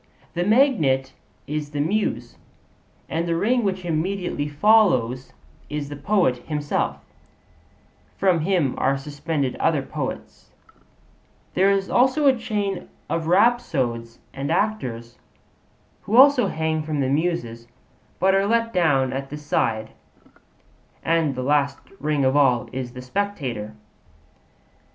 [0.33, 1.13] The magnet
[1.45, 2.35] is the Muse,
[3.07, 5.31] and the ring which immediately follows
[5.69, 6.97] is the poet himself;
[8.17, 10.49] from him are suspended other poets;
[11.53, 15.19] there is also a chain of rhapsodes and actors,
[16.01, 17.67] who also hang from the Muses,
[18.19, 19.91] but are let down at the side;
[21.03, 23.75] and the last ring of all is the spectator.